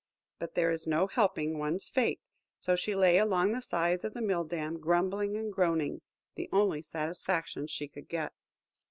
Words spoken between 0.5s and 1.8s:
there is no helping